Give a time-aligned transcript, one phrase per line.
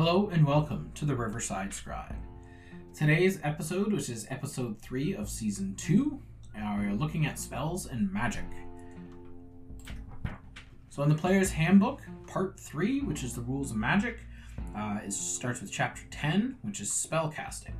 [0.00, 2.14] Hello and welcome to the Riverside Scribe.
[2.94, 6.22] Today's episode, which is episode 3 of season 2,
[6.56, 8.44] uh, we're looking at spells and magic.
[10.88, 14.20] So, in the player's handbook, part 3, which is the rules of magic,
[14.76, 17.74] uh, it starts with chapter 10, which is spell casting.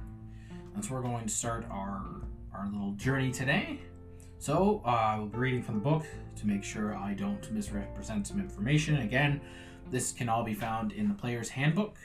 [0.75, 2.05] That's where we're going to start our,
[2.53, 3.79] our little journey today.
[4.41, 6.05] So, uh, I will be reading from the book
[6.35, 8.97] to make sure I don't misrepresent some information.
[8.97, 9.41] Again,
[9.91, 11.97] this can all be found in the player's handbook.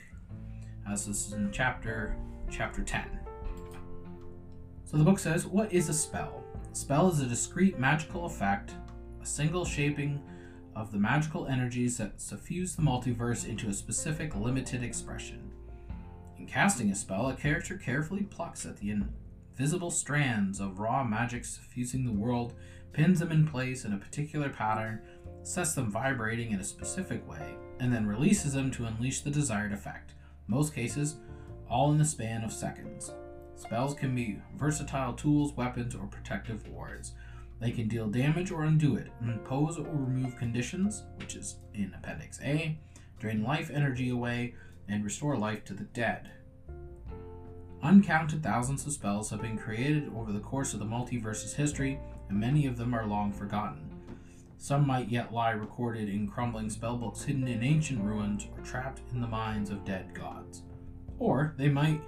[0.88, 2.16] Uh, so this is in chapter
[2.50, 3.20] chapter 10.
[4.86, 6.44] So the book says, What is a spell?
[6.72, 8.74] A spell is a discrete magical effect,
[9.22, 10.22] a single shaping
[10.76, 15.52] of the magical energies that suffuse the multiverse into a specific limited expression.
[16.38, 21.46] In casting a spell, a character carefully plucks at the invisible strands of raw magic
[21.46, 22.54] suffusing the world,
[22.92, 25.02] pins them in place in a particular pattern,
[25.44, 29.74] sets them vibrating in a specific way, and then releases them to unleash the desired
[29.74, 30.14] effect.
[30.48, 31.18] Most cases,
[31.70, 33.14] all in the span of seconds.
[33.56, 37.14] Spells can be versatile tools, weapons, or protective wards.
[37.60, 42.40] They can deal damage or undo it, impose or remove conditions, which is in Appendix
[42.42, 42.78] A,
[43.20, 44.56] drain life energy away,
[44.88, 46.32] and restore life to the dead.
[47.82, 52.40] Uncounted thousands of spells have been created over the course of the multiverse's history, and
[52.40, 53.93] many of them are long forgotten.
[54.58, 59.20] Some might yet lie recorded in crumbling spellbooks hidden in ancient ruins or trapped in
[59.20, 60.64] the minds of dead gods.
[61.20, 62.02] Or they might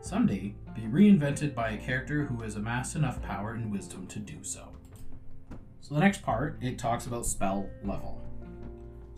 [0.00, 4.42] someday be reinvented by a character who has amassed enough power and wisdom to do
[4.42, 4.68] so.
[5.80, 8.20] So the next part, it talks about spell level.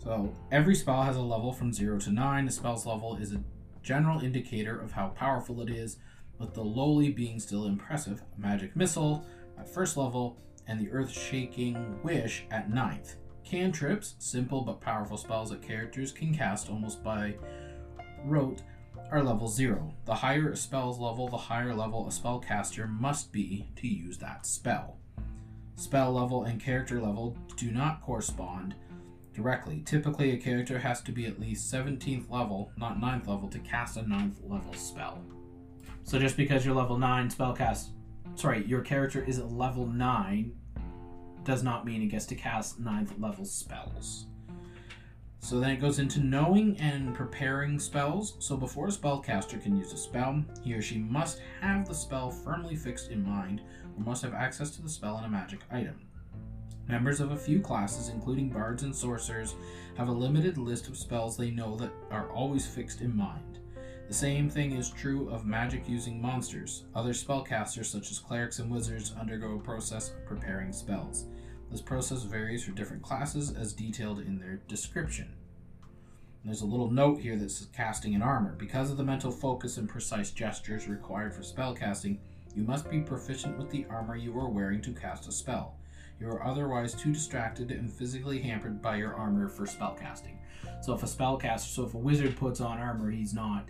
[0.03, 2.45] So every spell has a level from 0 to 9.
[2.45, 3.43] The spell's level is a
[3.83, 5.97] general indicator of how powerful it is,
[6.39, 8.21] with the lowly being still impressive.
[8.37, 9.25] A magic missile
[9.57, 10.37] at first level,
[10.67, 13.15] and the earth shaking wish at ninth.
[13.43, 17.35] Cantrips, simple but powerful spells that characters can cast almost by
[18.25, 18.61] rote,
[19.11, 19.93] are level 0.
[20.05, 24.45] The higher a spell's level, the higher level a spellcaster must be to use that
[24.45, 24.97] spell.
[25.75, 28.75] Spell level and character level do not correspond
[29.33, 29.81] directly.
[29.85, 33.95] Typically, a character has to be at least 17th level, not 9th level, to cast
[33.95, 35.23] a 9th level spell.
[36.03, 37.89] So just because you're level 9 spellcast
[38.37, 40.51] sorry, your character is at level 9
[41.43, 44.27] does not mean it gets to cast ninth level spells.
[45.39, 48.35] So then it goes into knowing and preparing spells.
[48.39, 52.29] So before a spellcaster can use a spell, he or she must have the spell
[52.29, 53.61] firmly fixed in mind
[53.97, 56.01] or must have access to the spell and a magic item.
[56.87, 59.55] Members of a few classes, including bards and sorcerers,
[59.97, 63.46] have a limited list of spells they know that are always fixed in mind.
[64.07, 66.85] The same thing is true of magic using monsters.
[66.95, 71.25] Other spellcasters, such as clerics and wizards, undergo a process of preparing spells.
[71.69, 75.33] This process varies for different classes as detailed in their description.
[76.45, 78.55] There's a little note here that says casting in armor.
[78.57, 82.19] Because of the mental focus and precise gestures required for spellcasting,
[82.55, 85.75] you must be proficient with the armor you are wearing to cast a spell.
[86.21, 90.37] You are otherwise too distracted and physically hampered by your armor for spellcasting.
[90.81, 93.67] So if a spellcaster, so if a wizard puts on armor, he's not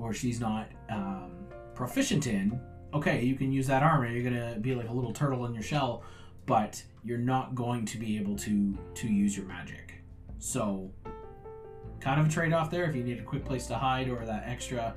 [0.00, 1.32] or she's not um,
[1.74, 2.60] proficient in,
[2.92, 4.06] okay, you can use that armor.
[4.06, 6.02] You're gonna be like a little turtle in your shell,
[6.46, 9.94] but you're not going to be able to to use your magic.
[10.38, 10.90] So,
[12.00, 12.84] kind of a trade off there.
[12.84, 14.94] If you need a quick place to hide or that extra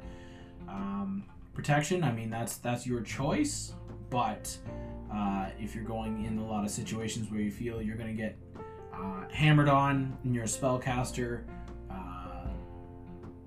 [0.68, 3.74] um, protection, I mean that's that's your choice.
[4.10, 4.56] But
[5.14, 8.38] uh, if you're going in a lot of situations where you feel you're gonna get
[8.94, 11.44] uh, hammered on and you're a spellcaster,
[11.92, 12.48] uh,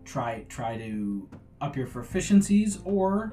[0.05, 1.29] try try to
[1.61, 3.33] up your proficiencies or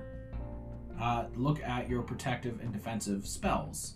[1.00, 3.96] uh, look at your protective and defensive spells.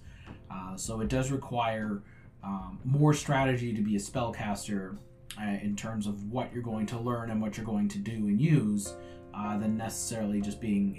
[0.51, 2.01] Uh, so it does require
[2.43, 4.97] um, more strategy to be a spellcaster
[5.39, 8.11] uh, in terms of what you're going to learn and what you're going to do
[8.11, 8.95] and use
[9.33, 10.97] uh, than necessarily just being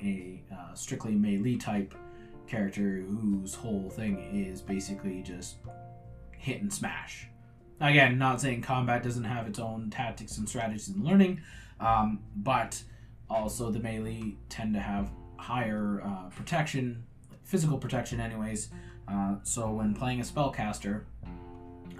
[0.50, 1.94] a uh, strictly melee type
[2.46, 5.56] character whose whole thing is basically just
[6.32, 7.26] hit and smash.
[7.80, 11.40] Again, not saying combat doesn't have its own tactics and strategies and learning,
[11.80, 12.82] um, but
[13.30, 17.04] also, the melee tend to have higher uh, protection,
[17.44, 18.70] physical protection, anyways.
[19.06, 21.04] Uh, so when playing a spellcaster,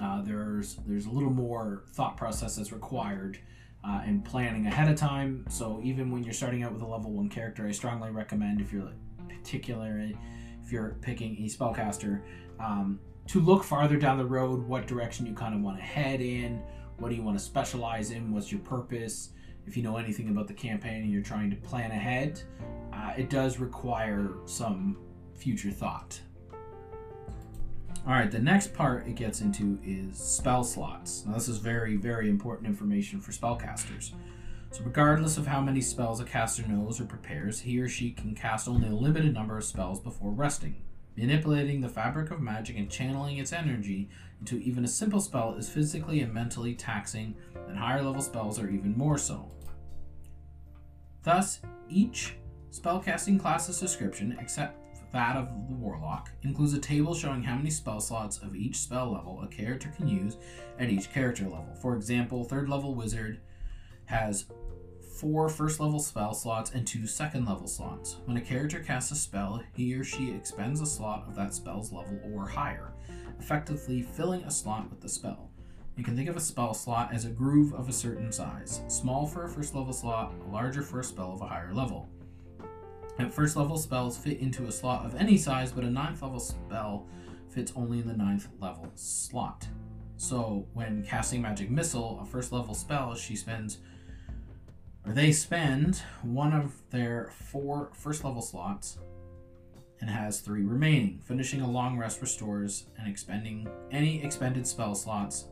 [0.00, 3.38] uh, there's there's a little more thought process that's required
[3.84, 5.44] uh, and planning ahead of time.
[5.48, 8.72] So even when you're starting out with a level one character, I strongly recommend if
[8.72, 8.92] you're
[9.28, 10.16] particularly
[10.64, 12.20] if you're picking a spellcaster
[12.60, 16.20] um, to look farther down the road, what direction you kind of want to head
[16.20, 16.62] in,
[16.98, 19.30] what do you want to specialize in, what's your purpose
[19.68, 22.40] if you know anything about the campaign and you're trying to plan ahead,
[22.92, 24.96] uh, it does require some
[25.34, 26.18] future thought.
[28.06, 31.26] All right, the next part it gets into is spell slots.
[31.26, 34.12] Now, this is very, very important information for spellcasters.
[34.70, 38.34] So, regardless of how many spells a caster knows or prepares, he or she can
[38.34, 40.76] cast only a limited number of spells before resting.
[41.14, 44.08] Manipulating the fabric of magic and channeling its energy
[44.40, 47.34] into even a simple spell is physically and mentally taxing,
[47.68, 49.50] and higher level spells are even more so.
[51.28, 51.60] Thus,
[51.90, 52.36] each
[52.72, 58.00] spellcasting class's description, except that of the Warlock, includes a table showing how many spell
[58.00, 60.38] slots of each spell level a character can use
[60.78, 61.74] at each character level.
[61.82, 63.42] For example, third level Wizard
[64.06, 64.46] has
[65.20, 68.16] four first level spell slots and two second level slots.
[68.24, 71.92] When a character casts a spell, he or she expends a slot of that spell's
[71.92, 72.94] level or higher,
[73.38, 75.50] effectively filling a slot with the spell.
[75.98, 79.26] You can think of a spell slot as a groove of a certain size, small
[79.26, 82.08] for a first level slot, larger for a spell of a higher level.
[83.18, 86.38] At first level spells fit into a slot of any size, but a ninth level
[86.38, 87.08] spell
[87.48, 89.66] fits only in the ninth level slot.
[90.16, 93.78] So when casting Magic Missile, a first level spell, she spends
[95.04, 98.98] or they spend one of their four first level slots
[100.00, 101.18] and has three remaining.
[101.24, 105.48] Finishing a long rest restores and expending any expended spell slots.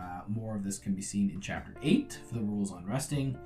[0.00, 3.36] Uh, more of this can be seen in Chapter 8 for the rules on resting.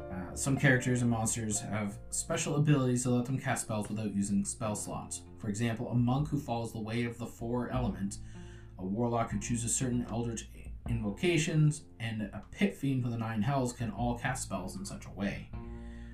[0.00, 4.44] Uh, some characters and monsters have special abilities to let them cast spells without using
[4.44, 5.22] spell slots.
[5.38, 8.18] For example, a monk who follows the way of the four elements,
[8.78, 10.48] a warlock who chooses certain eldritch
[10.88, 15.06] invocations, and a pit fiend for the nine hells can all cast spells in such
[15.06, 15.48] a way.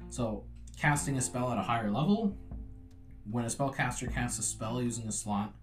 [0.08, 0.44] So,
[0.78, 2.36] casting a spell at a higher level,
[3.30, 5.54] when a spellcaster casts a spell using a slot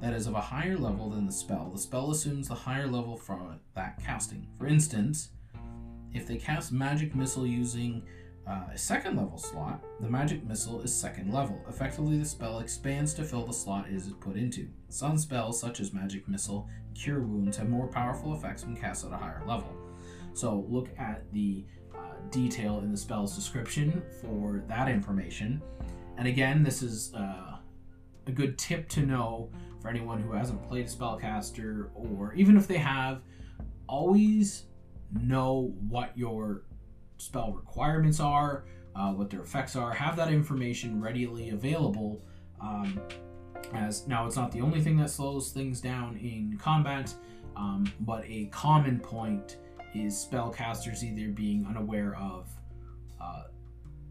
[0.00, 3.16] that is of a higher level than the spell, the spell assumes the higher level
[3.16, 4.46] from that casting.
[4.58, 5.30] For instance,
[6.12, 8.02] if they cast Magic Missile using
[8.46, 11.60] uh, a second level slot, the magic missile is second level.
[11.68, 14.68] Effectively, the spell expands to fill the slot it is put into.
[14.88, 19.12] Some spells, such as magic missile, cure wounds, have more powerful effects when cast at
[19.12, 19.72] a higher level.
[20.32, 21.64] So look at the
[21.94, 21.98] uh,
[22.30, 25.62] detail in the spell's description for that information.
[26.16, 27.58] And again, this is uh,
[28.26, 29.50] a good tip to know
[29.80, 33.22] for anyone who hasn't played a spellcaster, or even if they have,
[33.86, 34.64] always
[35.22, 36.62] know what your
[37.16, 38.64] spell requirements are,
[38.94, 42.22] uh, what their effects are, have that information readily available.
[42.60, 43.00] Um,
[43.72, 47.12] as now, it's not the only thing that slows things down in combat,
[47.56, 49.58] um, but a common point
[49.94, 52.48] is spellcasters either being unaware of
[53.20, 53.44] uh,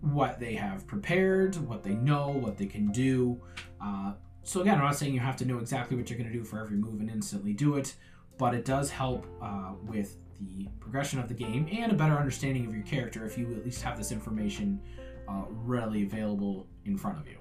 [0.02, 3.40] what they have prepared, what they know, what they can do.
[3.82, 4.14] Uh,
[4.44, 6.44] so again, I'm not saying you have to know exactly what you're going to do
[6.44, 7.96] for every move and instantly do it,
[8.38, 12.66] but it does help uh, with the progression of the game and a better understanding
[12.66, 14.80] of your character if you at least have this information
[15.28, 17.38] uh, readily available in front of you.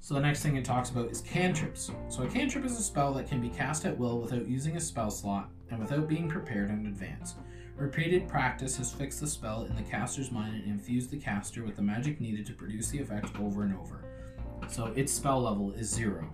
[0.00, 1.90] So the next thing it talks about is cantrips.
[2.08, 4.80] So a cantrip is a spell that can be cast at will without using a
[4.80, 7.34] spell slot and without being prepared in advance.
[7.80, 11.76] Repeated practice has fixed the spell in the caster's mind and infused the caster with
[11.76, 14.04] the magic needed to produce the effect over and over.
[14.68, 16.30] So its spell level is zero.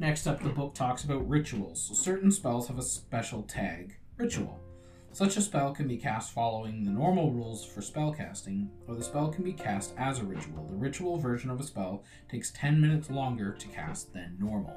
[0.00, 1.80] Next up, the book talks about rituals.
[1.80, 3.96] So certain spells have a special tag.
[4.16, 4.58] Ritual.
[5.12, 9.04] Such a spell can be cast following the normal rules for spell casting, or the
[9.04, 10.66] spell can be cast as a ritual.
[10.66, 14.76] The ritual version of a spell takes 10 minutes longer to cast than normal.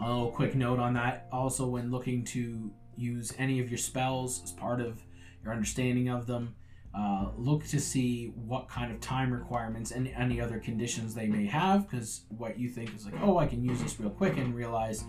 [0.00, 1.28] Oh, quick note on that.
[1.32, 2.70] Also, when looking to
[3.02, 5.02] use any of your spells as part of
[5.42, 6.54] your understanding of them,
[6.94, 11.46] uh, look to see what kind of time requirements and any other conditions they may
[11.46, 14.54] have, because what you think is like, oh, I can use this real quick, and
[14.54, 15.04] realize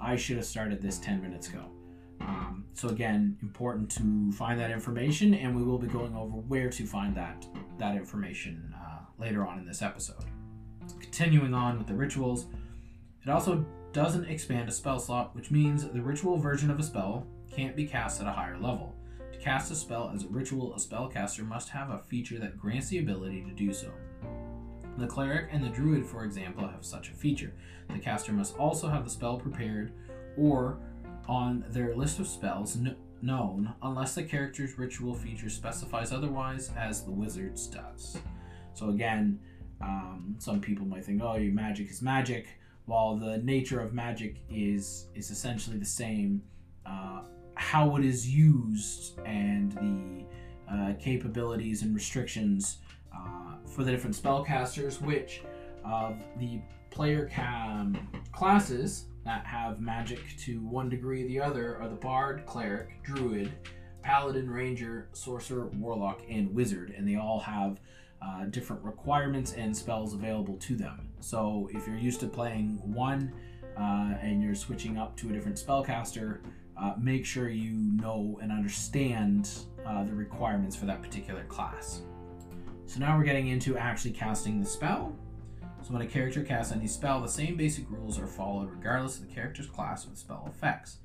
[0.00, 1.64] I should have started this 10 minutes ago.
[2.20, 6.70] Um, so again, important to find that information, and we will be going over where
[6.70, 7.46] to find that
[7.78, 10.24] that information uh, later on in this episode.
[11.00, 12.46] Continuing on with the rituals,
[13.24, 17.26] it also doesn't expand a spell slot, which means the ritual version of a spell
[17.50, 18.94] can't be cast at a higher level.
[19.32, 22.88] To cast a spell as a ritual, a spellcaster must have a feature that grants
[22.88, 23.90] the ability to do so.
[24.98, 27.52] The cleric and the druid, for example, have such a feature.
[27.92, 29.92] The caster must also have the spell prepared
[30.36, 30.78] or
[31.28, 32.78] on their list of spells
[33.20, 38.18] known unless the character's ritual feature specifies otherwise, as the wizard's does.
[38.74, 39.38] So, again,
[39.80, 42.48] um, some people might think, oh, your magic is magic,
[42.86, 46.42] while the nature of magic is, is essentially the same.
[46.84, 47.22] Uh,
[47.54, 50.24] how it is used and the
[50.72, 52.78] uh, capabilities and restrictions
[53.14, 55.42] uh, for the different spellcasters, which
[55.84, 56.60] of the
[56.90, 57.96] player cam
[58.32, 63.52] classes that have magic to one degree or the other are the Bard, Cleric, Druid,
[64.02, 67.80] Paladin, Ranger, Sorcerer, Warlock, and Wizard, and they all have
[68.20, 71.08] uh, different requirements and spells available to them.
[71.22, 73.32] So if you're used to playing one
[73.78, 76.40] uh, and you're switching up to a different spellcaster,
[76.76, 79.48] uh, make sure you know and understand
[79.86, 82.02] uh, the requirements for that particular class.
[82.86, 85.16] So now we're getting into actually casting the spell.
[85.82, 89.28] So when a character casts any spell, the same basic rules are followed regardless of
[89.28, 90.98] the character's class or the spell effects.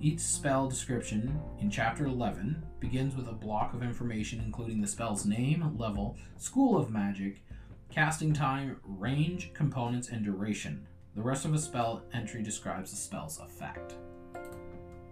[0.00, 5.26] Each spell description in Chapter 11 begins with a block of information including the spell's
[5.26, 7.42] name, level, school of magic,
[7.90, 10.86] casting time, range, components, and duration.
[11.14, 13.94] The rest of a spell entry describes the spell's effect.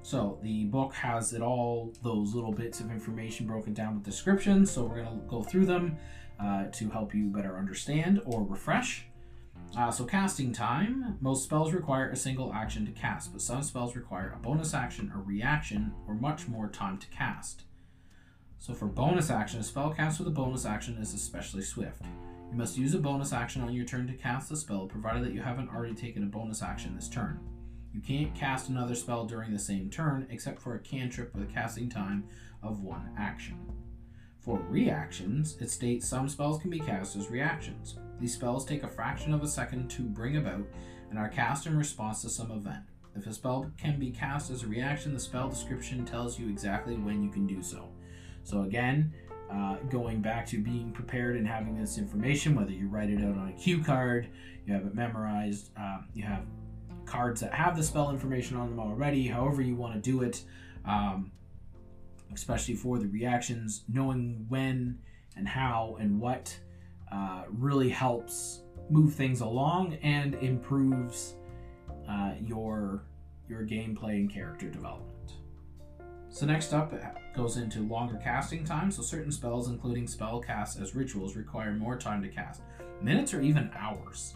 [0.03, 4.71] So the book has it all those little bits of information broken down with descriptions.
[4.71, 5.99] So we're going to go through them
[6.41, 9.05] uh, to help you better understand or refresh.
[9.77, 11.19] Uh, so casting time.
[11.21, 15.13] Most spells require a single action to cast, but some spells require a bonus action,
[15.15, 17.65] a reaction, or much more time to cast.
[18.59, 22.03] So for bonus action, a spell cast with a bonus action is especially swift.
[22.50, 25.35] You must use a bonus action on your turn to cast the spell, provided that
[25.35, 27.38] you haven't already taken a bonus action this turn.
[27.93, 31.52] You can't cast another spell during the same turn, except for a cantrip with a
[31.52, 32.25] casting time
[32.62, 33.59] of one action.
[34.40, 37.99] For reactions, it states some spells can be cast as reactions.
[38.19, 40.67] These spells take a fraction of a second to bring about
[41.11, 42.85] and are cast in response to some event.
[43.14, 46.97] If a spell can be cast as a reaction, the spell description tells you exactly
[46.97, 47.88] when you can do so.
[48.45, 49.12] So, again,
[49.50, 53.37] uh, going back to being prepared and having this information, whether you write it out
[53.37, 54.28] on a cue card,
[54.67, 56.45] you have it memorized, uh, you have
[57.07, 60.45] cards that have the spell information on them already, however you want to do it,
[60.85, 61.33] um,
[62.35, 64.99] especially for the reactions, knowing when
[65.37, 66.55] and how and what
[67.11, 71.35] uh, really helps move things along and improves
[72.09, 73.05] uh, your
[73.49, 75.08] your gameplay and character development.
[76.31, 76.93] So next up
[77.35, 78.91] goes into longer casting time.
[78.91, 82.63] So certain spells, including spell casts as rituals, require more time to cast,
[83.03, 84.35] minutes or even hours.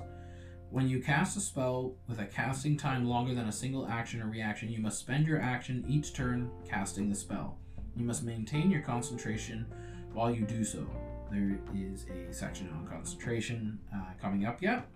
[0.71, 4.27] When you cast a spell with a casting time longer than a single action or
[4.29, 7.59] reaction, you must spend your action each turn casting the spell.
[7.95, 9.67] You must maintain your concentration
[10.15, 10.87] while you do so.
[11.31, 14.87] There is a section on concentration uh, coming up yet.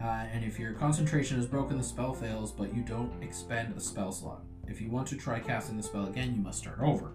[0.00, 3.80] Uh, and if your concentration is broken, the spell fails, but you don't expend a
[3.80, 4.42] spell slot.
[4.68, 7.12] If you want to try casting the spell again, you must start over.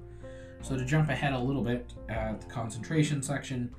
[0.61, 3.73] So to jump ahead a little bit at the concentration section,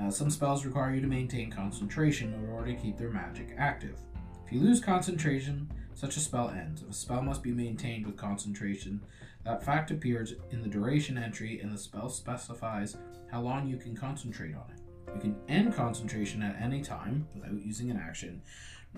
[0.00, 3.98] uh, some spells require you to maintain concentration in order to keep their magic active.
[4.44, 6.82] If you lose concentration, such a spell ends.
[6.82, 9.00] If a spell must be maintained with concentration,
[9.44, 12.96] that fact appears in the duration entry and the spell specifies
[13.30, 14.80] how long you can concentrate on it.
[15.14, 18.40] You can end concentration at any time without using an action.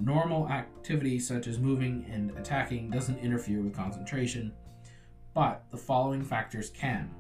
[0.01, 4.53] Normal activity such as moving and attacking doesn't interfere with concentration,
[5.35, 7.11] but the following factors can.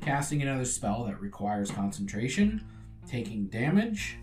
[0.00, 2.64] Casting another spell that requires concentration,
[3.06, 4.18] taking damage.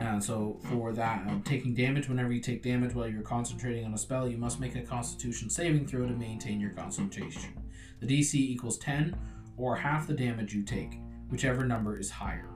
[0.00, 3.92] Uh, so for that, uh, taking damage, whenever you take damage while you're concentrating on
[3.92, 7.52] a spell, you must make a Constitution saving throw to maintain your concentration.
[8.00, 9.14] The DC equals 10
[9.56, 12.48] or half the damage you take, whichever number is higher.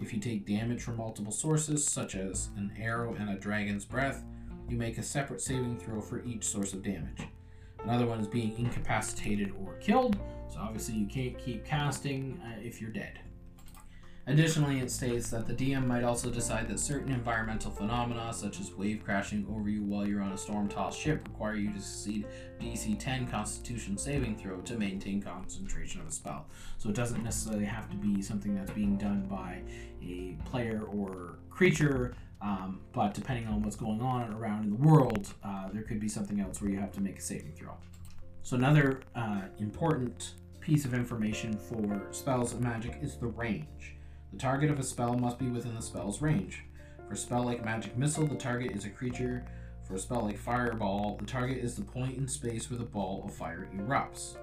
[0.00, 4.24] If you take damage from multiple sources, such as an arrow and a dragon's breath,
[4.68, 7.22] you make a separate saving throw for each source of damage.
[7.82, 10.16] Another one is being incapacitated or killed,
[10.48, 13.18] so obviously you can't keep casting uh, if you're dead.
[14.28, 18.74] Additionally, it states that the DM might also decide that certain environmental phenomena, such as
[18.74, 22.26] wave crashing over you while you're on a storm tossed ship, require you to succeed
[22.60, 26.46] DC 10 Constitution saving throw to maintain concentration of a spell.
[26.76, 29.62] So it doesn't necessarily have to be something that's being done by
[30.02, 35.32] a player or creature, um, but depending on what's going on around in the world,
[35.42, 37.72] uh, there could be something else where you have to make a saving throw.
[38.42, 43.97] So, another uh, important piece of information for spells and magic is the range.
[44.32, 46.64] The target of a spell must be within the spell's range.
[47.06, 49.44] For a spell like Magic Missile, the target is a creature.
[49.84, 53.24] For a spell like Fireball, the target is the point in space where the ball
[53.24, 54.36] of fire erupts.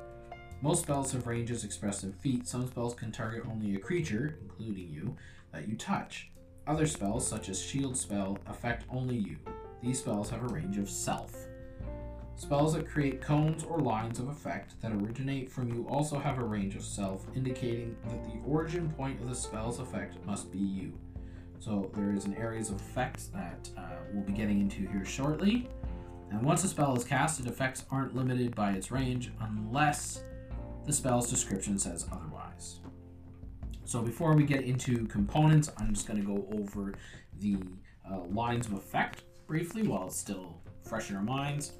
[0.61, 2.47] Most spells have ranges expressed in feet.
[2.47, 5.15] Some spells can target only a creature, including you,
[5.51, 6.31] that you touch.
[6.65, 9.37] Other spells, such as Shield Spell, affect only you.
[9.83, 11.35] These spells have a range of self.
[12.37, 16.43] Spells that create cones or lines of effect that originate from you also have a
[16.43, 20.93] range of self, indicating that the origin point of the spell's effect must be you.
[21.59, 25.69] So there is an areas of effect that uh, we'll be getting into here shortly.
[26.29, 30.23] And once a spell is cast, casted, effects aren't limited by its range unless
[30.85, 32.79] the spell's description says otherwise.
[33.85, 36.95] So before we get into components, I'm just going to go over
[37.39, 37.57] the
[38.09, 41.71] uh, lines of effect briefly while it's still fresh in our minds.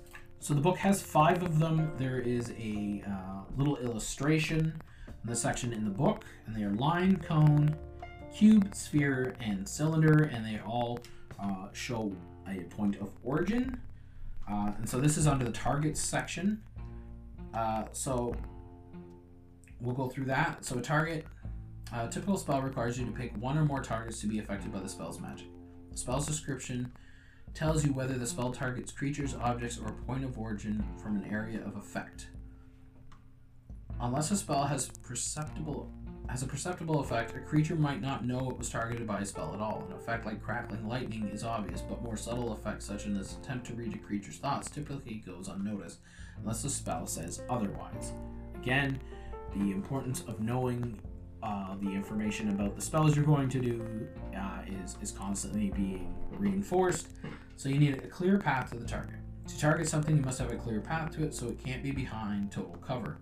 [0.45, 1.91] So the book has five of them.
[1.97, 6.69] There is a uh, little illustration in the section in the book, and they are
[6.73, 7.75] line, cone,
[8.31, 10.99] cube, sphere, and cylinder, and they all
[11.41, 12.15] uh, show
[12.47, 13.81] a point of origin.
[14.47, 16.61] Uh, and so this is under the targets section.
[17.55, 18.35] Uh, so
[19.81, 20.63] we'll go through that.
[20.63, 21.25] So a target,
[21.91, 24.79] a typical spell requires you to pick one or more targets to be affected by
[24.79, 25.47] the spell's magic.
[25.89, 26.91] The spell's description
[27.55, 31.25] tells you whether the spell targets creatures, objects, or a point of origin from an
[31.31, 32.27] area of effect.
[34.01, 35.91] Unless a spell has perceptible
[36.29, 39.53] has a perceptible effect, a creature might not know it was targeted by a spell
[39.53, 39.85] at all.
[39.87, 43.67] An effect like crackling lightning is obvious, but more subtle effects such as an attempt
[43.67, 45.99] to read a creature's thoughts typically goes unnoticed
[46.37, 48.11] unless the spell says otherwise.
[48.55, 48.99] Again,
[49.53, 50.99] the importance of knowing
[51.43, 56.15] uh, the information about the spells you're going to do uh, is, is constantly being
[56.31, 57.09] reinforced.
[57.55, 59.19] So you need a clear path to the target.
[59.47, 61.91] To target something, you must have a clear path to it so it can't be
[61.91, 63.17] behind total cover.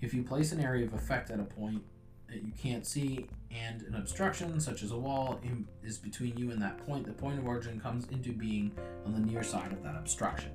[0.00, 1.82] If you place an area of effect at a point
[2.28, 5.40] that you can't see and an obstruction, such as a wall,
[5.82, 8.72] is between you and that point, the point of origin comes into being
[9.04, 10.50] on the near side of that obstruction.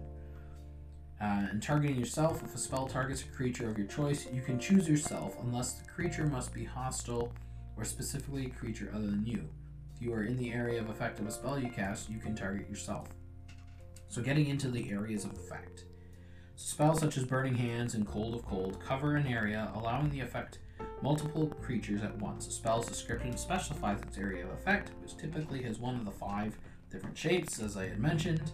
[1.22, 4.58] Uh, and targeting yourself, if a spell targets a creature of your choice, you can
[4.58, 7.34] choose yourself unless the creature must be hostile
[7.76, 9.50] or specifically a creature other than you.
[10.00, 12.70] You are in the area of effect of a spell you cast, you can target
[12.70, 13.10] yourself.
[14.08, 15.84] So, getting into the areas of effect.
[16.56, 20.60] Spells such as Burning Hands and Cone of Cold cover an area, allowing the effect
[21.02, 22.48] multiple creatures at once.
[22.48, 26.58] A spell's description specifies its area of effect, which typically has one of the five
[26.90, 28.52] different shapes, as I had mentioned.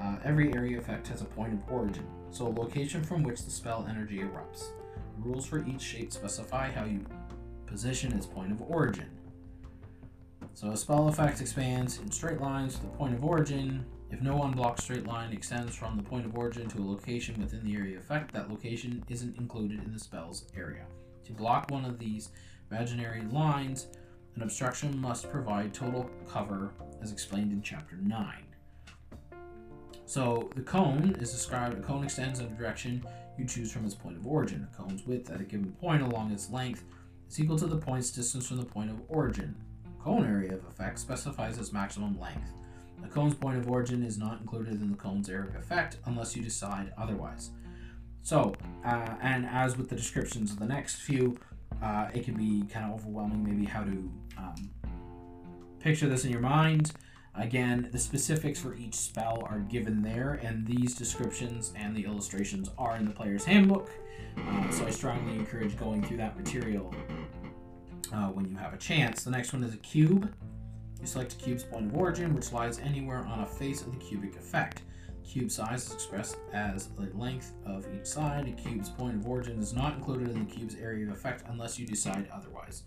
[0.00, 3.50] Uh, every area effect has a point of origin, so a location from which the
[3.50, 4.68] spell energy erupts.
[5.18, 7.04] Rules for each shape specify how you
[7.66, 9.10] position its point of origin.
[10.54, 13.84] So a spell effect expands in straight lines to the point of origin.
[14.10, 17.64] If no unblocked straight line extends from the point of origin to a location within
[17.64, 20.84] the area effect, that location isn't included in the spell's area.
[21.24, 22.30] To block one of these
[22.70, 23.86] imaginary lines,
[24.36, 28.44] an obstruction must provide total cover as explained in chapter 9.
[30.06, 33.04] So the cone is described, a cone extends in a direction
[33.38, 34.66] you choose from its point of origin.
[34.72, 36.84] A cone's width at a given point along its length
[37.28, 39.54] is equal to the point's distance from the point of origin.
[40.02, 42.52] Cone area of effect specifies its maximum length.
[43.02, 46.34] The cone's point of origin is not included in the cone's area of effect unless
[46.34, 47.50] you decide otherwise.
[48.22, 51.38] So, uh, and as with the descriptions of the next few,
[51.82, 54.70] uh, it can be kind of overwhelming maybe how to um,
[55.80, 56.92] picture this in your mind.
[57.34, 62.70] Again, the specifics for each spell are given there, and these descriptions and the illustrations
[62.76, 63.90] are in the player's handbook.
[64.36, 66.94] Uh, so I strongly encourage going through that material
[68.12, 69.24] uh, when you have a chance.
[69.24, 70.32] The next one is a cube.
[71.00, 73.98] You select a cube's point of origin, which lies anywhere on a face of the
[73.98, 74.82] cubic effect.
[75.24, 78.48] Cube size is expressed as the length of each side.
[78.48, 81.78] A cube's point of origin is not included in the cube's area of effect unless
[81.78, 82.82] you decide otherwise.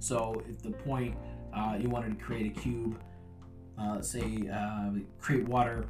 [0.00, 1.16] So if the point
[1.54, 3.00] uh, you wanted to create a cube,
[3.78, 5.86] uh, let's say uh, create water,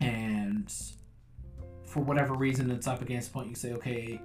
[0.00, 0.72] and
[1.84, 4.20] for whatever reason it's up against a point, you say, okay,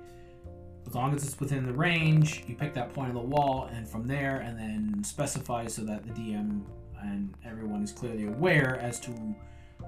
[0.90, 3.88] as long as it's within the range, you pick that point on the wall, and
[3.88, 6.64] from there, and then specify so that the DM
[7.04, 9.12] and everyone is clearly aware as to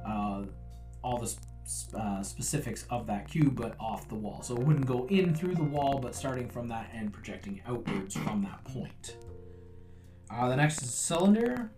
[0.07, 0.43] uh,
[1.03, 1.35] all the
[1.97, 4.43] uh, specifics of that cube, but off the wall.
[4.43, 8.15] So it wouldn't go in through the wall, but starting from that and projecting outwards
[8.15, 9.17] from that point.
[10.29, 11.71] Uh, the next is a cylinder.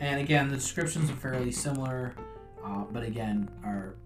[0.00, 2.14] And again, the descriptions are fairly similar,
[2.64, 3.96] uh, but again, are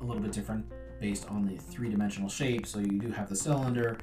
[0.00, 0.66] a little bit different
[1.00, 2.66] based on the three dimensional shape.
[2.66, 3.98] So you do have the cylinder,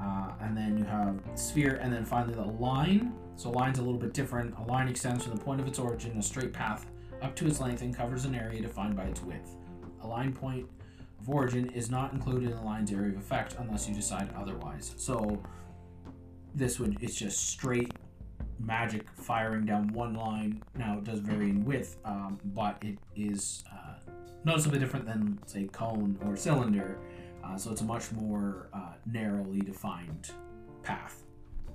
[0.00, 3.12] uh, and then you have sphere, and then finally the line.
[3.36, 4.54] So line's a little bit different.
[4.58, 6.86] A line extends from the point of its origin, a straight path
[7.22, 9.56] up to its length, and covers an area defined by its width.
[10.02, 10.68] A line point
[11.20, 14.94] of origin is not included in the line's area of effect unless you decide otherwise.
[14.96, 15.42] So
[16.54, 17.92] this would it's just straight
[18.58, 20.62] magic firing down one line.
[20.76, 24.07] Now it does vary in width, um, but it is uh,
[24.44, 26.98] noticeably different than say cone or cylinder.
[27.44, 30.30] Uh, so it's a much more uh, narrowly defined
[30.82, 31.22] path.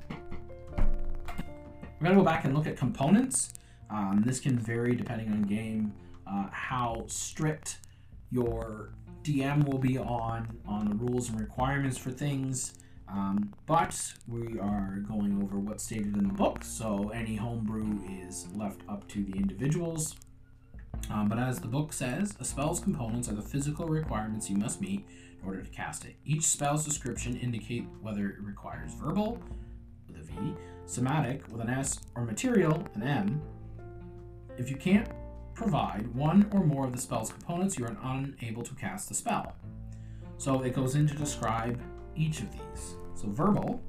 [0.09, 3.53] We're gonna go back and look at components.
[3.89, 5.93] Um, this can vary depending on game,
[6.27, 7.79] uh, how strict
[8.29, 12.75] your DM will be on on the rules and requirements for things.
[13.07, 18.47] Um, but we are going over what's stated in the book, so any homebrew is
[18.55, 20.15] left up to the individuals.
[21.11, 24.81] Um, but as the book says, a spell's components are the physical requirements you must
[24.81, 25.05] meet
[25.39, 26.15] in order to cast it.
[26.25, 29.41] Each spell's description indicate whether it requires verbal,
[30.07, 33.41] with a V, somatic, with an S, or material, an M.
[34.57, 35.07] If you can't
[35.53, 39.55] provide one or more of the spell's components, you are unable to cast the spell.
[40.37, 41.79] So it goes in to describe
[42.15, 42.95] each of these.
[43.15, 43.81] So verbal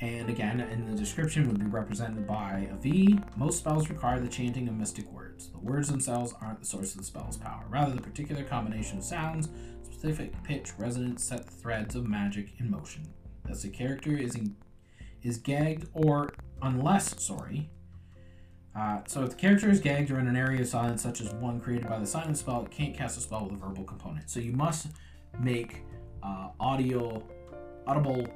[0.00, 3.18] and again, in the description, would be represented by a V.
[3.36, 5.48] Most spells require the chanting of mystic words.
[5.50, 7.64] The words themselves aren't the source of the spell's power.
[7.68, 9.48] Rather, the particular combination of sounds,
[9.82, 13.06] specific pitch, resonance, set the threads of magic in motion.
[13.46, 14.56] Thus, a character is in,
[15.22, 17.70] is gagged, or unless, sorry.
[18.74, 21.32] Uh, so, if the character is gagged or in an area of silence, such as
[21.34, 24.28] one created by the silence spell, it can't cast a spell with a verbal component.
[24.28, 24.88] So, you must
[25.38, 25.82] make
[26.20, 27.22] uh, audio,
[27.86, 28.26] audible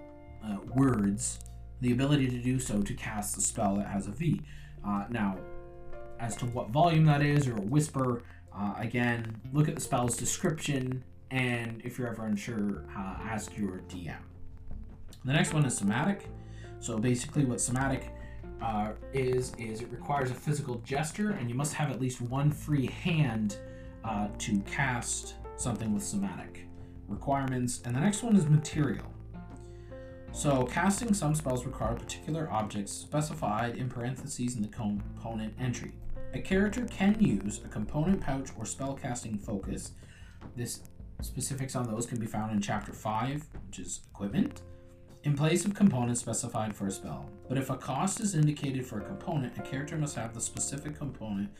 [0.44, 1.40] uh, words
[1.80, 4.40] the ability to do so to cast a spell that has a V.
[4.86, 5.38] Uh, now,
[6.20, 8.22] as to what volume that is or a whisper,
[8.54, 13.82] uh, again, look at the spell's description, and if you're ever unsure, uh, ask your
[13.88, 14.16] DM.
[15.24, 16.26] The next one is somatic.
[16.80, 18.10] So basically, what somatic
[18.62, 22.50] uh, is is it requires a physical gesture, and you must have at least one
[22.50, 23.58] free hand
[24.04, 26.66] uh, to cast something with somatic
[27.08, 27.82] requirements.
[27.84, 29.06] And the next one is material.
[30.38, 35.90] So, casting some spells require particular objects specified in parentheses in the component entry.
[36.32, 39.94] A character can use a component pouch or spellcasting focus.
[40.54, 40.82] This
[41.22, 44.62] specifics on those can be found in chapter 5, which is equipment,
[45.24, 47.28] in place of components specified for a spell.
[47.48, 50.96] But if a cost is indicated for a component, a character must have the specific
[50.96, 51.50] component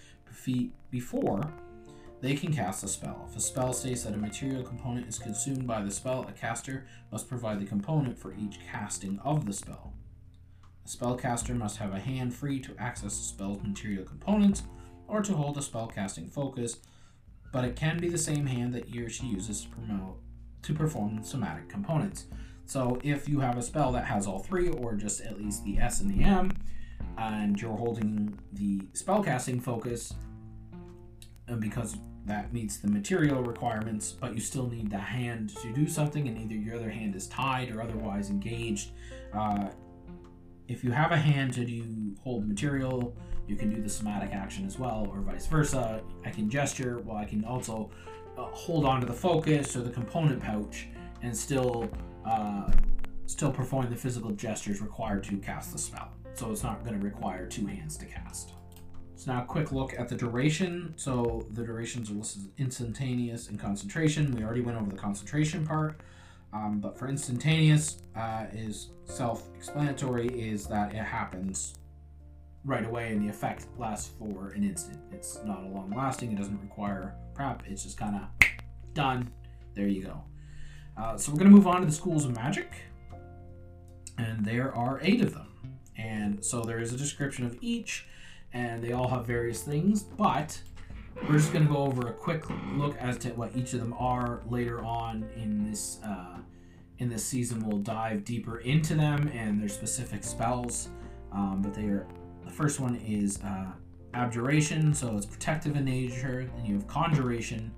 [0.92, 1.52] before
[2.20, 3.26] they can cast a spell.
[3.30, 6.86] If a spell states that a material component is consumed by the spell, a caster
[7.12, 9.94] must provide the component for each casting of the spell.
[10.84, 14.62] A spellcaster must have a hand free to access the spell's material components
[15.06, 16.78] or to hold a spellcasting focus,
[17.52, 20.18] but it can be the same hand that he or she uses to promote
[20.62, 22.26] to perform somatic components.
[22.66, 25.78] So if you have a spell that has all three, or just at least the
[25.78, 26.50] S and the M,
[27.16, 30.12] and you're holding the spellcasting focus,
[31.56, 36.28] because that meets the material requirements, but you still need the hand to do something,
[36.28, 38.90] and either your other hand is tied or otherwise engaged.
[39.32, 39.68] Uh,
[40.68, 44.66] if you have a hand to do hold material, you can do the somatic action
[44.66, 46.02] as well, or vice versa.
[46.24, 47.90] I can gesture while I can also
[48.36, 50.88] uh, hold on to the focus or the component pouch
[51.22, 51.90] and still
[52.26, 52.70] uh,
[53.26, 56.12] still perform the physical gestures required to cast the spell.
[56.34, 58.52] So it's not going to require two hands to cast.
[59.18, 60.94] So now a quick look at the duration.
[60.94, 64.32] So the durations are listed instantaneous and concentration.
[64.32, 66.00] We already went over the concentration part.
[66.52, 71.74] Um, but for instantaneous uh, is self-explanatory is that it happens
[72.64, 75.00] right away and the effect lasts for an instant.
[75.10, 76.30] It's not a long lasting.
[76.30, 77.64] It doesn't require prep.
[77.66, 78.48] It's just kind of
[78.94, 79.32] done.
[79.74, 80.22] There you go.
[80.96, 82.70] Uh, so we're going to move on to the schools of magic.
[84.16, 85.48] And there are eight of them.
[85.96, 88.06] And so there is a description of each
[88.52, 90.60] and they all have various things, but
[91.22, 93.94] we're just going to go over a quick look as to what each of them
[93.98, 96.38] are later on in this uh,
[96.98, 97.66] in this season.
[97.66, 100.88] We'll dive deeper into them and their specific spells,
[101.32, 102.06] um, but they are
[102.44, 103.66] the first one is uh,
[104.14, 106.48] abjuration, so it's protective in nature.
[106.56, 107.72] Then you have conjuration,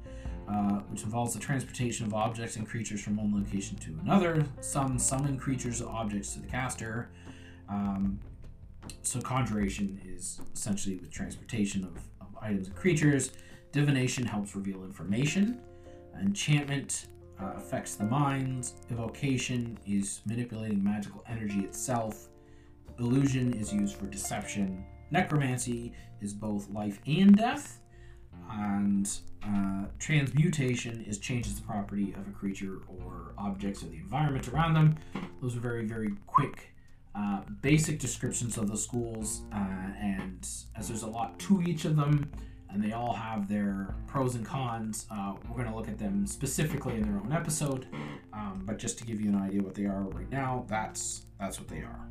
[0.48, 4.44] uh, which involves the transportation of objects and creatures from one location to another.
[4.60, 7.10] Some summon creatures or objects to the caster.
[7.68, 8.20] Um,
[9.02, 13.32] so conjuration is essentially the transportation of, of items and creatures.
[13.72, 15.60] Divination helps reveal information.
[16.20, 17.06] Enchantment
[17.40, 18.72] uh, affects the mind.
[18.90, 22.28] Evocation is manipulating magical energy itself.
[22.98, 24.84] Illusion is used for deception.
[25.10, 27.80] Necromancy is both life and death.
[28.50, 29.10] And
[29.44, 34.74] uh, transmutation is changes the property of a creature or objects or the environment around
[34.74, 34.98] them.
[35.40, 36.74] Those are very, very quick
[37.14, 40.46] uh, basic descriptions of the schools, uh, and
[40.76, 42.30] as there's a lot to each of them,
[42.72, 46.26] and they all have their pros and cons, uh, we're going to look at them
[46.26, 47.86] specifically in their own episode.
[48.32, 51.58] Um, but just to give you an idea what they are right now, that's that's
[51.58, 52.06] what they are.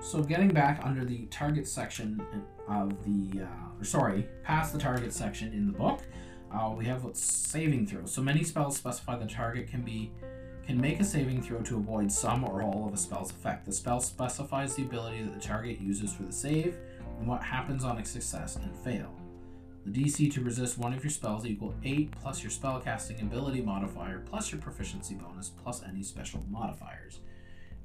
[0.00, 2.20] So getting back under the target section
[2.68, 6.00] of the, uh, or sorry, past the target section in the book,
[6.52, 8.12] uh, we have what's saving throws.
[8.12, 10.10] So many spells specify the target can be
[10.66, 13.66] can make a saving throw to avoid some or all of a spell's effect.
[13.66, 16.76] The spell specifies the ability that the target uses for the save
[17.18, 19.12] and what happens on a success and fail.
[19.84, 24.20] The DC to resist one of your spells equal 8 plus your spellcasting ability modifier
[24.20, 27.18] plus your proficiency bonus plus any special modifiers.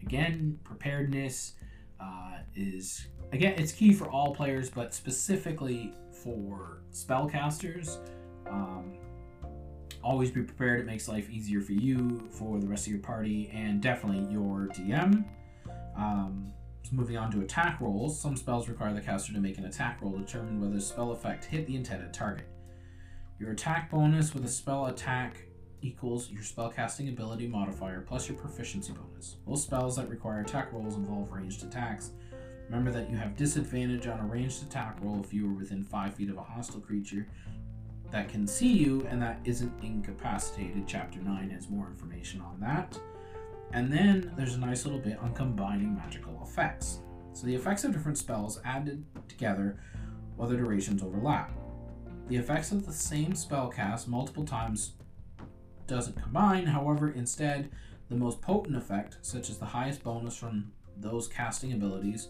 [0.04, 1.54] Again, preparedness
[2.00, 7.98] uh, is again it's key for all players, but specifically for spellcasters.
[8.48, 8.96] Um,
[10.03, 10.79] always be prepared.
[10.79, 14.69] It makes life easier for you, for the rest of your party, and definitely your
[14.73, 15.25] DM.
[15.97, 16.51] Um,
[16.83, 19.99] so moving on to attack rolls, some spells require the caster to make an attack
[20.01, 22.47] roll to determine whether the spell effect hit the intended target.
[23.39, 25.43] Your attack bonus with a spell attack
[25.81, 29.36] equals your spellcasting ability modifier plus your proficiency bonus.
[29.45, 32.12] Most spells that require attack rolls involve ranged attacks.
[32.69, 36.15] Remember that you have disadvantage on a ranged attack roll if you are within 5
[36.15, 37.27] feet of a hostile creature
[38.12, 40.86] that can see you and that isn't incapacitated.
[40.88, 42.98] Chapter 9 has more information on that.
[43.74, 47.00] And then there's a nice little bit on combining magical effects.
[47.34, 49.78] So the effects of different spells added together
[50.36, 51.52] while their durations overlap.
[52.30, 54.93] The effects of the same spell cast multiple times
[55.86, 57.70] doesn't combine, however, instead,
[58.10, 62.30] the most potent effect, such as the highest bonus from those casting abilities,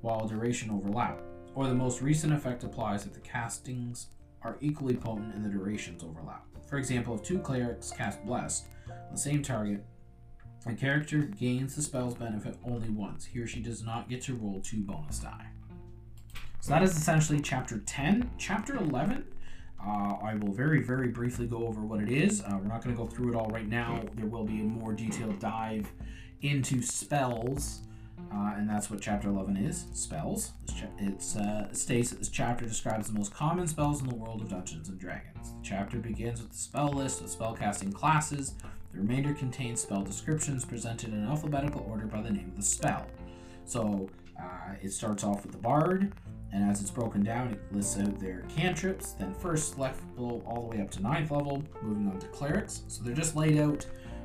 [0.00, 1.20] while duration overlap,
[1.54, 4.08] or the most recent effect applies if the castings
[4.42, 6.44] are equally potent and the durations overlap.
[6.68, 9.84] For example, if two clerics cast Bless on the same target,
[10.66, 13.24] a character gains the spell's benefit only once.
[13.24, 15.46] He or she does not get to roll two bonus die.
[16.60, 18.30] So that is essentially chapter 10.
[18.36, 19.24] Chapter 11,
[19.80, 19.88] uh,
[20.22, 22.42] I will very, very briefly go over what it is.
[22.42, 24.02] Uh, we're not going to go through it all right now.
[24.14, 25.90] There will be a more detailed dive
[26.42, 27.80] into spells,
[28.32, 30.52] uh, and that's what chapter 11 is spells.
[30.98, 34.42] It's, uh, it states that this chapter describes the most common spells in the world
[34.42, 35.52] of Dungeons and Dragons.
[35.52, 38.54] The chapter begins with the spell list of spellcasting classes
[38.92, 43.06] the remainder contains spell descriptions presented in alphabetical order by the name of the spell.
[43.64, 44.08] So
[44.40, 46.12] uh, it starts off with the bard,
[46.52, 50.76] and as it's broken down, it lists out their cantrips, then first level all the
[50.76, 52.82] way up to ninth level, moving on to clerics.
[52.88, 53.84] So they're just laid out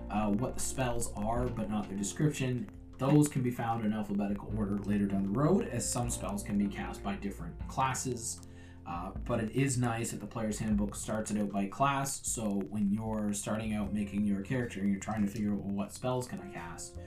[0.10, 2.70] uh, what the spells are, but not their description.
[3.04, 6.58] Those can be found in alphabetical order later down the road, as some spells can
[6.58, 8.48] be cast by different classes.
[8.88, 12.22] Uh, but it is nice that the player's handbook starts it out by class.
[12.24, 15.76] So when you're starting out making your character and you're trying to figure out well,
[15.76, 16.98] what spells can I cast,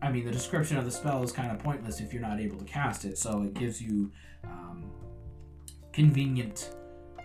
[0.00, 2.58] I mean the description of the spell is kind of pointless if you're not able
[2.58, 3.18] to cast it.
[3.18, 4.12] So it gives you
[4.44, 4.88] um,
[5.92, 6.76] convenient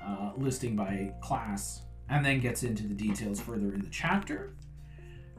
[0.04, 4.56] uh, listing by class, and then gets into the details further in the chapter.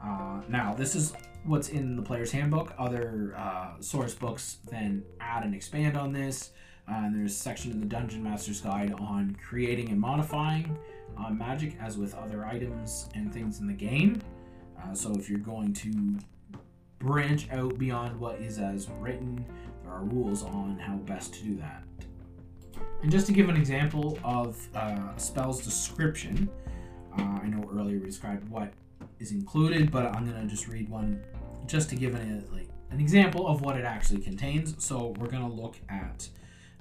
[0.01, 1.13] Uh, now this is
[1.45, 2.73] what's in the player's handbook.
[2.77, 6.51] Other uh, source books then add and expand on this.
[6.87, 10.77] Uh, and there's a section in the Dungeon Master's Guide on creating and modifying
[11.17, 14.21] uh, magic, as with other items and things in the game.
[14.81, 16.17] Uh, so if you're going to
[16.99, 19.45] branch out beyond what is as written,
[19.83, 21.83] there are rules on how best to do that.
[23.01, 26.49] And just to give an example of uh, spell's description,
[27.17, 28.73] uh, I know earlier we described what
[29.19, 31.23] is included, but I'm to just read one
[31.65, 34.83] just to give an, like, an example of what it actually contains.
[34.83, 36.27] So we're to look at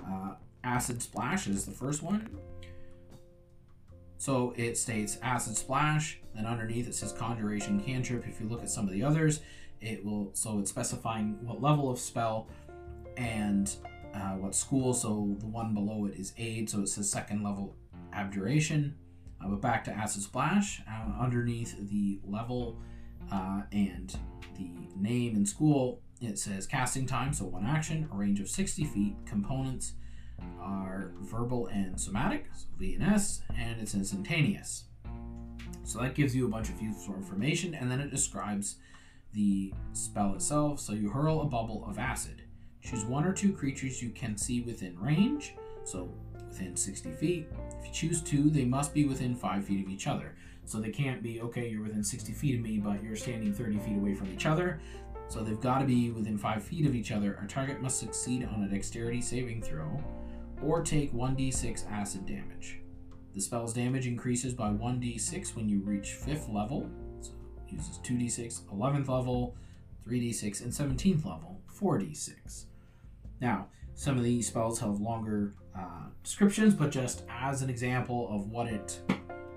[0.06, 2.28] uh, acid Splash is the first one.
[4.18, 8.24] So it states Acid Splash, then underneath it says Conjuration Cantrip.
[8.28, 9.40] If you look at some of the others,
[9.80, 12.46] it will, so it's specifying what level of spell
[13.16, 13.74] and
[14.14, 14.94] uh, what school.
[14.94, 17.74] So the one below it is Aid, so it says second level
[18.12, 18.94] Abjuration.
[19.42, 22.78] Uh, but back to Acid Splash, uh, underneath the level
[23.30, 24.16] uh, and
[24.56, 28.84] the name and school, it says casting time, so one action, a range of 60
[28.84, 29.16] feet.
[29.26, 29.94] Components
[30.60, 34.84] are verbal and somatic, so V and S, and it's instantaneous.
[35.84, 38.76] So that gives you a bunch of useful information, and then it describes
[39.32, 40.78] the spell itself.
[40.78, 42.42] So you hurl a bubble of acid.
[42.82, 46.08] Choose one or two creatures you can see within range, so
[46.52, 47.48] within 60 feet.
[47.80, 50.34] If you choose two, they must be within 5 feet of each other.
[50.66, 53.78] So they can't be, okay, you're within 60 feet of me, but you're standing 30
[53.78, 54.78] feet away from each other.
[55.28, 57.38] So they've got to be within 5 feet of each other.
[57.40, 59.98] Our target must succeed on a dexterity saving throw
[60.62, 62.80] or take 1d6 acid damage.
[63.34, 66.88] The spell's damage increases by 1d6 when you reach 5th level.
[67.22, 67.32] So
[67.66, 69.56] it uses 2d6, 11th level,
[70.06, 72.66] 3d6, and 17th level, 4d6.
[73.40, 78.48] Now, some of these spells have longer uh, descriptions, but just as an example of
[78.48, 79.00] what it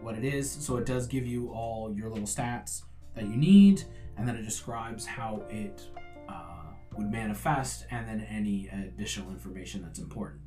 [0.02, 2.84] what it is, so it does give you all your little stats
[3.15, 3.84] that you need
[4.17, 5.82] and then it describes how it
[6.30, 10.41] uh, would manifest, and then any additional information that's important.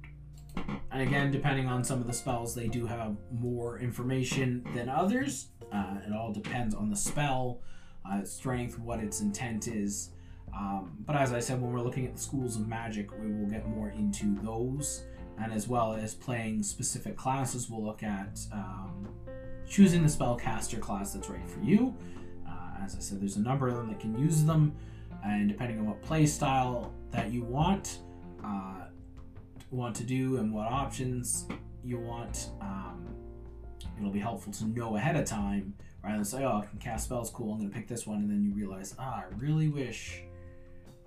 [0.91, 5.49] And again, depending on some of the spells, they do have more information than others.
[5.73, 7.61] Uh, it all depends on the spell,
[8.11, 10.11] uh, strength, what its intent is.
[10.55, 13.47] Um, but as I said, when we're looking at the schools of magic, we will
[13.47, 15.05] get more into those.
[15.41, 19.09] And as well as playing specific classes, we'll look at um,
[19.69, 21.95] choosing the spellcaster class that's right for you
[22.89, 24.75] as I said, there's a number of them that can use them,
[25.23, 27.99] and depending on what play style that you want,
[28.43, 28.87] uh,
[29.71, 31.47] want to do and what options
[31.85, 33.07] you want, um,
[33.99, 37.05] it'll be helpful to know ahead of time rather than say, "Oh, I can cast
[37.05, 37.53] spells, cool.
[37.53, 40.23] I'm going to pick this one," and then you realize, "Ah, I really wish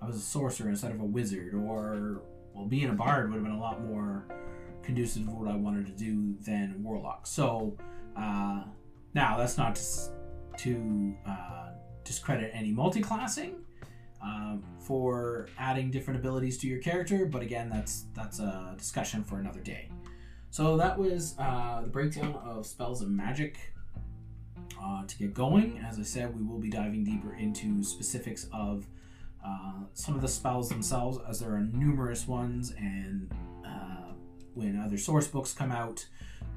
[0.02, 2.22] I was a sorcerer instead of a wizard," or
[2.54, 4.26] well, being a bard would have been a lot more
[4.82, 7.26] conducive to what I wanted to do than warlock.
[7.26, 7.76] So.
[8.16, 8.64] Uh,
[9.14, 10.10] now, that's not to,
[10.58, 11.72] to uh,
[12.04, 13.56] discredit any multi-classing
[14.22, 19.38] um, for adding different abilities to your character, but again, that's that's a discussion for
[19.38, 19.88] another day.
[20.50, 23.58] So that was uh, the breakdown of spells and magic.
[24.82, 28.86] Uh, to get going, as I said, we will be diving deeper into specifics of
[29.44, 33.32] uh, some of the spells themselves, as there are numerous ones, and
[33.66, 34.12] uh,
[34.54, 36.06] when other source books come out,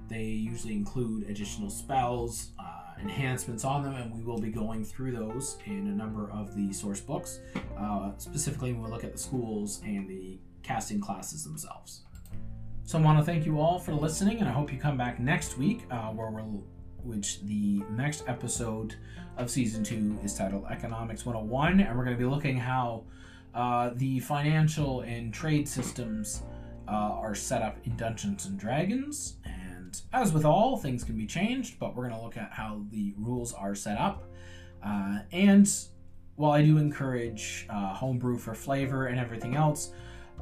[0.07, 5.11] they usually include additional spells, uh, enhancements on them, and we will be going through
[5.11, 7.39] those in a number of the source books,
[7.77, 12.01] uh, specifically when we look at the schools and the casting classes themselves.
[12.83, 15.19] So I want to thank you all for listening, and I hope you come back
[15.19, 16.63] next week, uh, where we'll,
[17.05, 18.95] which the next episode
[19.37, 23.03] of season two is titled Economics 101, and we're going to be looking how
[23.53, 26.43] uh, the financial and trade systems
[26.87, 29.37] uh, are set up in Dungeons and Dragons.
[29.45, 32.83] And as with all, things can be changed, but we're going to look at how
[32.91, 34.23] the rules are set up.
[34.83, 35.69] Uh, and
[36.35, 39.91] while I do encourage uh, homebrew for flavor and everything else,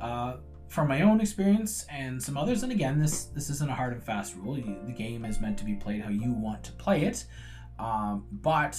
[0.02, 0.38] uh,
[0.74, 4.04] from my own experience and some others, and again, this this isn't a hard and
[4.04, 4.58] fast rule.
[4.58, 7.26] You, the game is meant to be played how you want to play it,
[7.78, 8.76] um, but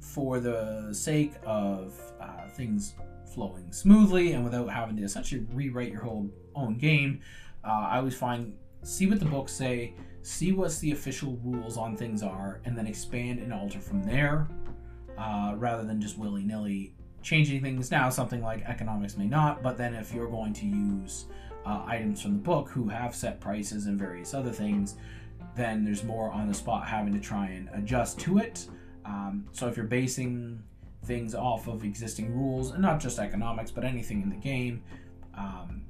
[0.00, 2.94] for the sake of uh, things
[3.34, 7.20] flowing smoothly and without having to essentially rewrite your whole own game,
[7.62, 11.94] uh, I always find see what the books say, see what's the official rules on
[11.94, 14.48] things are, and then expand and alter from there,
[15.18, 19.76] uh, rather than just willy nilly changing things now something like economics may not but
[19.76, 21.26] then if you're going to use
[21.66, 24.96] uh, items from the book who have set prices and various other things
[25.54, 28.66] then there's more on the spot having to try and adjust to it.
[29.04, 30.62] Um, so if you're basing
[31.04, 34.82] things off of existing rules and not just economics but anything in the game
[35.36, 35.84] um,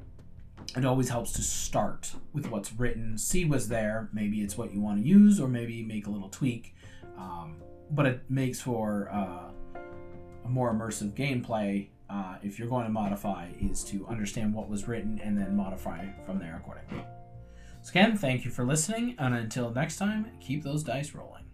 [0.76, 4.80] it always helps to start with what's written see what's there maybe it's what you
[4.80, 6.74] want to use or maybe make a little tweak.
[7.16, 7.56] Um,
[7.90, 9.50] but it makes for uh,
[10.48, 15.20] more immersive gameplay, uh, if you're going to modify, is to understand what was written
[15.22, 17.04] and then modify from there accordingly.
[17.82, 21.47] So, again, thank you for listening, and until next time, keep those dice rolling.